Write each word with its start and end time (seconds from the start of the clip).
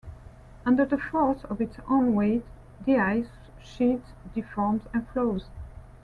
Under 0.65 0.83
the 0.83 0.97
force 0.97 1.43
of 1.43 1.61
its 1.61 1.77
own 1.87 2.15
weight, 2.15 2.43
the 2.87 2.97
ice 2.97 3.33
sheet 3.63 4.01
deforms 4.33 4.81
and 4.95 5.07
flows. 5.09 5.45